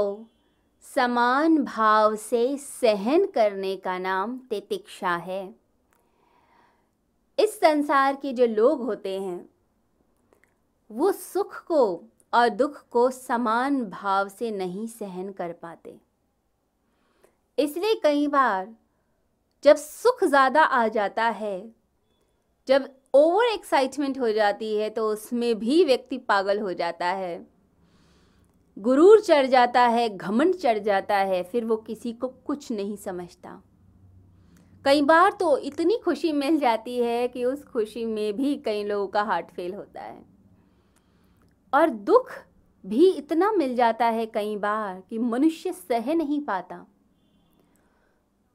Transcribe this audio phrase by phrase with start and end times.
[0.00, 0.26] को
[0.84, 5.54] समान भाव से सहन करने का नाम तितिक्षा है।
[7.38, 9.48] इस संसार के जो लोग होते हैं,
[10.90, 15.96] वो सुख को और दुख को समान भाव से नहीं सहन कर पाते।
[17.58, 18.68] इसलिए कई बार
[19.64, 21.72] जब सुख ज़्यादा आ जाता है,
[22.68, 27.59] जब ओवर एक्साइटमेंट हो जाती है तो उसमें भी व्यक्ति पागल हो जाता है।
[28.80, 33.62] गुरूर चढ़ जाता है, घमंड चढ़ जाता है, फिर वो किसी को कुछ नहीं समझता।
[34.84, 39.08] कई बार तो इतनी खुशी मिल जाती है कि उस खुशी में भी कई लोगों
[39.08, 40.24] का हार्ट फेल होता है।
[41.74, 42.32] और दुख
[42.86, 46.86] भी इतना मिल जाता है कई बार कि मनुष्य सह नहीं पाता।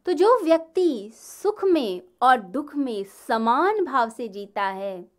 [0.06, 5.12] तो जो व्यक्ति सुख में और दुख में समान भाव से जीता है,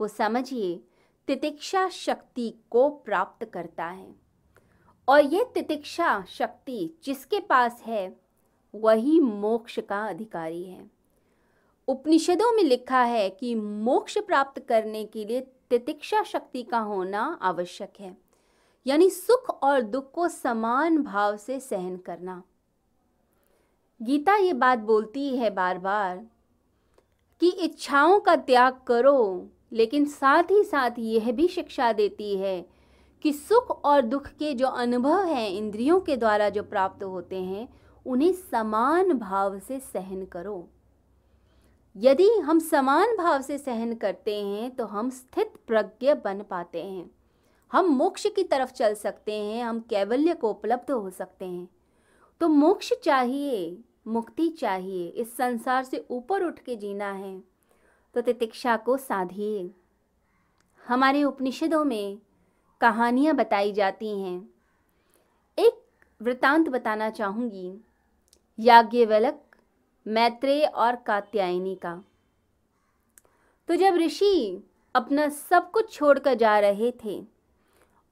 [0.00, 0.84] वो समझिए,
[1.26, 4.21] तितिक्षा शक्ति को प्राप्त करता है।
[5.08, 8.12] और ये तितिक्षा शक्ति जिसके पास है,
[8.74, 10.90] वही मोक्ष का अधिकारी है।
[11.88, 18.00] उपनिषदों में लिखा है कि मोक्ष प्राप्त करने के लिए तितिक्षा शक्ति का होना आवश्यक
[18.00, 18.16] है,
[18.86, 22.42] यानी सुख और दुख को समान भाव से सहन करना।
[24.00, 26.24] गीता ये बात बोलती है बार बार
[27.42, 32.64] कि इच्छाओं का त्याग करो, लेकिन साथ ही साथ यह भी शिक्षा देती है
[33.22, 37.68] कि सुख और दुख के जो अनुभव हैं इंद्रियों के द्वारा जो प्राप्त होते हैं,
[38.06, 40.68] उन्हें समान भाव से सहन करो।
[41.96, 47.10] यदि हम समान भाव से सहन करते हैं तो हम स्थित प्रज्ञ बन पाते हैं।
[47.72, 51.68] हम मोक्ष की तरफ़ चल सकते हैं, हम कैवल्य को उपलब्ध हो सकते हैं।
[52.40, 57.42] तो मोक्ष चाहिए, मुक्ति चाहिए, इस संसार से ऊपर उठ के जीना है।
[58.14, 59.70] तो तितिक्षा को साधिए।
[60.88, 62.18] हमारे उपनिषदों में
[62.82, 64.36] कहानियाँ बताई जाती हैं।
[65.58, 65.80] एक
[66.20, 67.72] वृतांत बताना चाहूँगी,
[68.58, 69.40] याज्ञवलक,
[70.06, 71.94] मैत्रेय और कात्यायनी का।
[73.68, 74.62] तो जब ऋषि
[74.94, 77.20] अपना सब कुछ छोड़कर जा रहे थे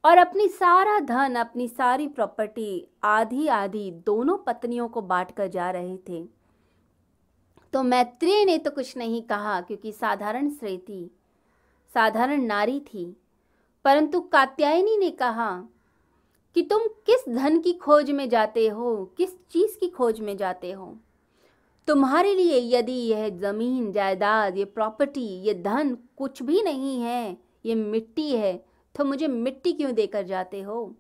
[0.05, 5.71] और अपनी सारा धन, अपनी सारी प्रॉपर्टी आधी आधी दोनों पत्नियों को बांट कर जा
[5.71, 6.25] रहे थे
[7.73, 11.11] तो मैत्रेय ने तो कुछ नहीं कहा, क्योंकि साधारण थी,
[11.95, 13.05] साधारण नारी थी।
[13.85, 15.51] परंतु कात्यायनी ने कहा
[16.57, 20.73] कि तुम किस धन की खोज में जाते हो, किस चीज़ की खोज में जाते
[20.73, 20.97] हो?
[21.89, 27.37] तुम्हारे लिए यदि यह ज़मीन, जायदाद, ये प्रॉपर्टी ये धन कुछ भी नहीं है,
[27.67, 28.65] ये मिट्टी है
[28.95, 30.95] तो मुझे मिट्टी क्यों देकर जाते हो?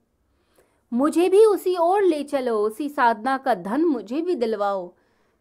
[0.92, 4.92] मुझे भी उसी ओर ले चलो, उसी साधना का धन मुझे भी दिलवाओ,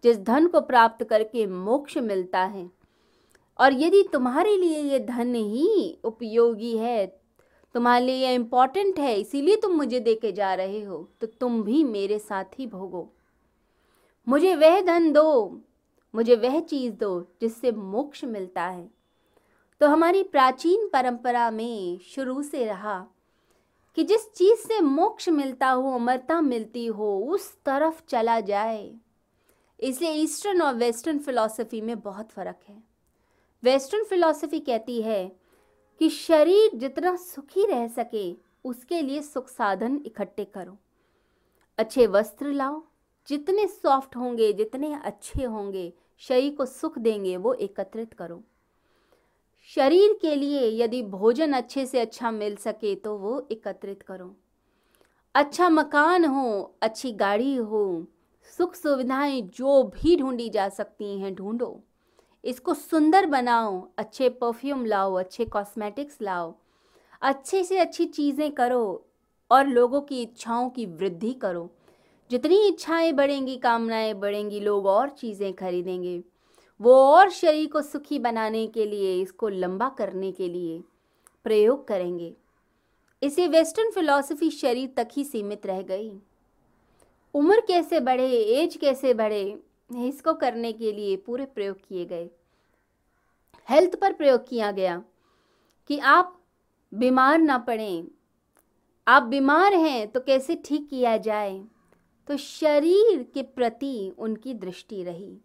[0.04, 2.70] जिस धन को प्राप्त करके मोक्ष मिलता है।
[3.60, 7.19] और यदि तुम्हारे लिए ये धन ही उपयोगी है
[7.74, 11.63] तुम्हारे लिए ये इंपॉर्टेंट है, इसीलिए तुम मुझे दे के जा रहे हो। तो तुम
[11.63, 13.13] भी मेरे साथ ही भोगो।
[14.28, 15.62] मुझे वह धन दो,
[16.16, 18.91] मुझे वह चीज़ दो जिससे मोक्ष मिलता है।
[19.81, 23.07] तो हमारी प्राचीन परंपरा में शुरू से रहा
[23.96, 28.96] कि जिस चीज़ से मोक्ष मिलता हो, अमरता मिलती हो, उस तरफ़ चला जाए।
[29.80, 32.84] इसलिए ईस्टर्न और वेस्टर्न फिलॉसफी में बहुत फ़र्क है।
[33.63, 35.39] वेस्टर्न फिलॉसफी कहती है
[36.00, 40.78] कि शरीर जितना सुखी रह सके, उसके लिए सुख साधन इकट्ठे करो।
[41.78, 42.84] अच्छे वस्त्र लाओ।
[43.28, 48.44] जितने सॉफ्ट होंगे, जितने अच्छे होंगे, शरीर को सुख देंगे, वो एकत्रित करो।
[49.76, 54.36] शरीर के लिए यदि भोजन अच्छे से अच्छा मिल सके तो वो एकत्रित करो।
[55.36, 58.06] अच्छा मकान हो, अच्छी गाड़ी हो,
[58.58, 61.84] सुख सुविधाएँ जो भी ढूंढी जा सकती हैं, ढूंढो।
[62.44, 66.56] इसको सुंदर बनाओ, अच्छे परफ्यूम लाओ, अच्छे कॉस्मेटिक्स लाओ।
[67.22, 69.06] अच्छे से अच्छी चीज़ें करो
[69.52, 71.70] और लोगों की इच्छाओं की वृद्धि करो।
[72.32, 76.24] जितनी इच्छाएँ बढ़ेंगी, कामनाएँ बढ़ेंगी, लोग और चीज़ें खरीदेंगे।
[76.80, 80.84] वो और शरीर को सुखी बनाने के लिए, इसको लंबा करने के लिए
[81.44, 82.34] प्रयोग करेंगे।
[83.22, 86.12] इसे वेस्टर्न फिलॉसफी शरीर तक ही सीमित रह गई।
[87.34, 89.60] उम्र कैसे बढ़े, एज कैसे बढ़े,
[89.96, 92.30] इसको करने के लिए पूरे प्रयोग किए गए।
[93.69, 95.04] हेल्थ पर प्रयोग किया गया
[95.88, 96.42] कि आप
[96.94, 98.07] बीमार ना पड़ें।
[99.07, 101.66] आप बीमार हैं तो कैसे ठीक किया जाए?
[102.27, 105.38] तो शरीर के प्रति उनकी दृष्टि रही।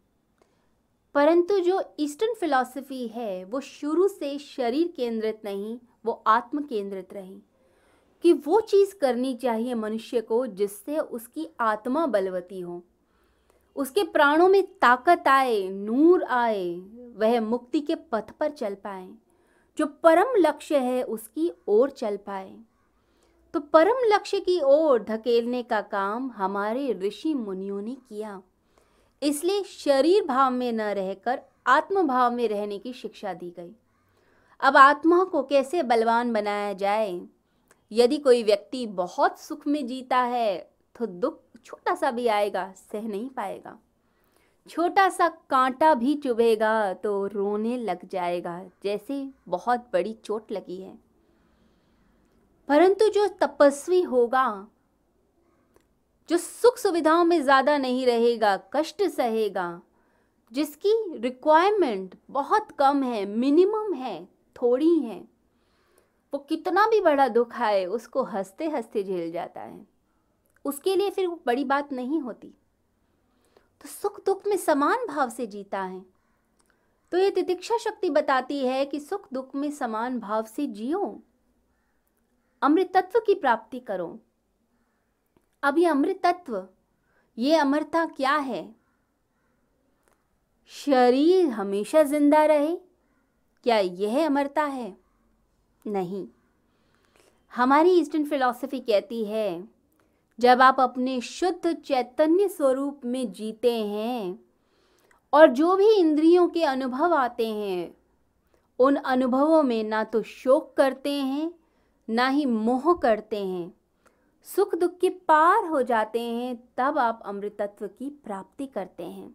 [1.15, 7.39] परंतु जो ईस्टर्न फिलॉसफी है, वो शुरू से शरीर केंद्रित नहीं, वो आत्म केंद्रित रही।
[8.23, 12.83] कि वो चीज़ करनी चाहिए मनुष्य को जिससे उसकी आत्मा बलवती हो।
[13.77, 16.75] उसके प्राणों में ताकत आए, नूर आए
[17.17, 19.09] वह मुक्ति के पथ पर चल पाए,
[19.79, 22.55] जो परम लक्ष्य है उसकी ओर चल पाए।
[23.55, 28.41] तो परम लक्ष्य की ओर धकेलने का काम हमारे ऋषि मुनियों ने किया।
[29.23, 33.71] इसलिए शरीर भाव में न रहकर आत्म भाव में रहने की शिक्षा दी गई।
[34.61, 37.21] अब आत्मा को कैसे बलवान बनाया जाए?
[37.93, 40.57] यदि कोई व्यक्ति बहुत सुख में जीता है
[40.97, 43.79] तो दुख छोटा सा भी आएगा, सह नहीं पाएगा।
[44.69, 50.99] छोटा सा कांटा भी चुभेगा तो रोने लग जाएगा, जैसे बहुत बड़ी चोट लगी है।
[52.69, 54.67] परंतु जो तपस्वी होगा,
[56.29, 59.83] जो सुख सुविधाओं में ज़्यादा नहीं रहेगा, कष्ट सहेगा,
[60.53, 64.25] जिसकी रिक्वायरमेंट बहुत कम है मिनिमम है,
[64.57, 65.21] थोड़ी है,
[66.33, 69.87] वो कितना भी बड़ा दुख आए, उसको हँसते हँसते झेल जाता है।
[70.65, 72.55] उसके लिए फिर बड़ी बात नहीं होती।
[73.81, 76.05] तो सुख दुख में समान भाव से जीता है।
[77.13, 81.23] तो ये तितिक्षा शक्ति बताती है कि सुख दुख में समान भाव से जियो।
[82.63, 84.19] अमृत तत्व की प्राप्ति करो।
[85.63, 86.69] अब ये अमृत तत्व
[87.39, 88.75] ये अमरता क्या है?
[90.67, 92.77] शरीर हमेशा ज़िंदा रहे,
[93.65, 94.97] क्या यह अमरता है?
[95.87, 96.27] नहीं।
[97.53, 99.74] हमारी ईस्टर्न फिलॉसफी कहती है
[100.41, 104.41] जब आप अपने शुद्ध चैतन्य स्वरूप में जीते हैं
[105.33, 107.97] और जो भी इंद्रियों के अनुभव आते हैं,
[108.79, 111.55] उन अनुभवों में ना तो शोक करते हैं,
[112.11, 113.75] ना ही मोह करते हैं।
[114.45, 119.35] सुख दुख के पार हो जाते हैं, तब आप अमृत तत्व की प्राप्ति करते हैं।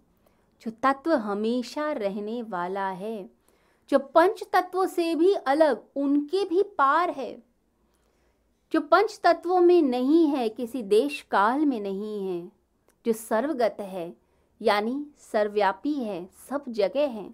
[0.61, 3.29] जो तत्व हमेशा रहने वाला है,
[3.89, 7.48] जो पंच तत्वों से भी अलग, उनके भी पार है।
[8.73, 12.51] जो पंच तत्वों में नहीं है, किसी देश काल में नहीं है,
[13.05, 14.13] जो सर्वगत है,
[14.61, 17.33] यानी सर्वव्यापी है, सब जगह है,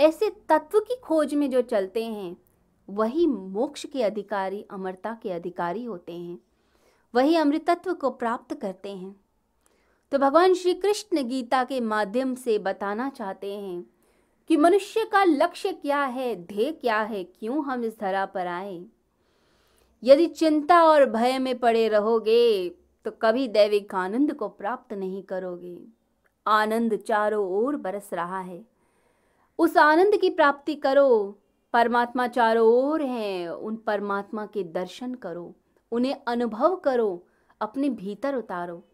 [0.00, 2.36] ऐसे तत्व की खोज में जो चलते हैं,
[2.90, 6.38] वही मोक्ष के अधिकारी, अमरता के अधिकारी होते हैं,
[7.14, 9.20] वही अमृतत्व को प्राप्त करते हैं।
[10.12, 13.86] तो भगवान श्री कृष्ण गीता के माध्यम से बताना चाहते हैं
[14.48, 18.84] कि मनुष्य का लक्ष्य क्या है, ध्येय क्या है, क्यों हम इस धरा पर आए?
[20.02, 22.68] यदि चिंता और भय में पड़े रहोगे
[23.04, 25.78] तो कभी दैविक आनंद को प्राप्त नहीं करोगे।
[26.46, 28.66] आनंद चारों ओर बरस रहा है।
[29.58, 31.38] उस आनंद की प्राप्ति करो।
[31.72, 35.54] परमात्मा चारों ओर हैं। उन परमात्मा के दर्शन करो।
[35.92, 37.26] उन्हें अनुभव करो।
[37.60, 38.84] अपने भीतर उतारो।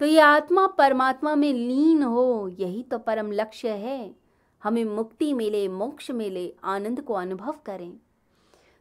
[0.00, 4.16] तो ये आत्मा परमात्मा में लीन हो, यही तो परम लक्ष्य है।
[4.64, 8.00] हमें मुक्ति मिले, मोक्ष मिले, आनंद को अनुभव करें।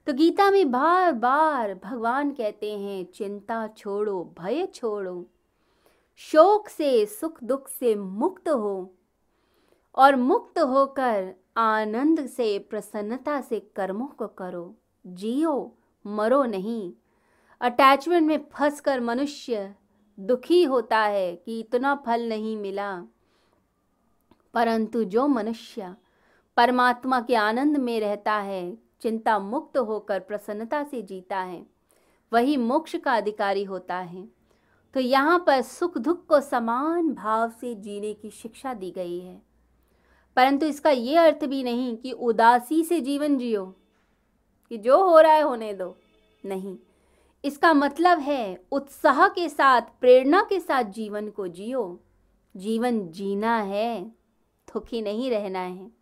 [0.07, 5.25] तो गीता में बार बार भगवान कहते हैं, चिंता छोड़ो, भय छोड़ो।
[6.15, 8.93] शोक से, सुख दुख से मुक्त हो
[9.95, 14.75] और मुक्त होकर आनंद से, प्रसन्नता से कर्मों को करो।
[15.07, 16.93] जियो, मरो नहीं।
[17.61, 19.75] अटैचमेंट में फंस कर मनुष्य
[20.19, 23.03] दुखी होता है कि इतना फल नहीं मिला।
[24.53, 25.95] परंतु जो मनुष्य
[26.57, 31.65] परमात्मा के आनंद में रहता है चिंता मुक्त होकर प्रसन्नता से जीता है।
[32.33, 34.27] वही मोक्ष का अधिकारी होता है।
[34.93, 39.41] तो यहाँ पर सुख दुख को समान भाव से जीने की शिक्षा दी गई है।
[40.35, 43.65] परंतु इसका ये अर्थ भी नहीं कि उदासी से जीवन जियो,
[44.69, 45.97] कि जो हो रहा है होने दो।
[46.45, 46.77] नहीं,
[47.45, 51.99] इसका मतलब है उत्साह के साथ, प्रेरणा के साथ जीवन को जियो।
[52.55, 54.03] जीवन जीना है,
[54.67, 55.96] दुखी नहीं रहना है।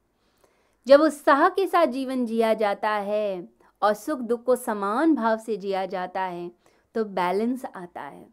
[0.88, 3.48] जब उत्साह के साथ जीवन जिया जाता है
[3.82, 6.52] और सुख दुख को समान भाव से जिया जाता है
[6.96, 8.28] तो बैलेंस आता है।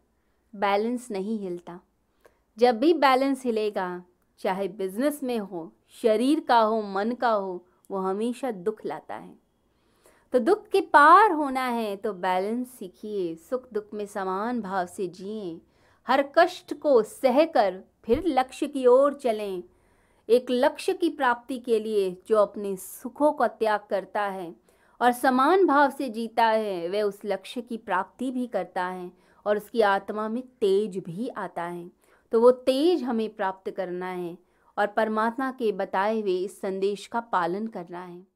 [0.55, 1.79] बैलेंस नहीं हिलता।
[2.57, 4.03] जब भी बैलेंस हिलेगा,
[4.39, 9.35] चाहे बिज़नेस में हो, शरीर का हो, मन का हो, वो हमेशा दुख लाता है।
[10.33, 15.07] तो दुख के पार होना है तो बैलेंस सीखिए, सुख दुख में समान भाव से
[15.07, 15.61] जिए।
[16.07, 19.63] हर कष्ट को सहकर फिर लक्ष्य की ओर चलें।
[20.29, 24.55] एक लक्ष्य की प्राप्ति के लिए जो अपने सुखों का त्याग करता है
[25.01, 29.11] और समान भाव से जीता है, वह उस लक्ष्य की प्राप्ति भी करता है
[29.45, 31.91] और उसकी आत्मा में तेज भी आता है।
[32.31, 34.37] तो वो तेज हमें प्राप्त करना है
[34.77, 38.32] और परमात्मा के बताए हुए इस संदेश का पालन करना है।